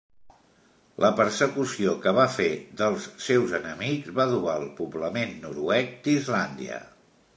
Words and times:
La 1.03 1.11
persecució 1.17 1.91
que 2.05 2.13
va 2.19 2.25
fer 2.37 2.47
dels 2.81 3.05
seus 3.25 3.53
enemics 3.59 4.09
va 4.21 4.27
dur 4.33 4.41
al 4.55 4.67
poblament 4.81 5.37
noruec 5.45 5.97
d'Islàndia. 6.09 6.81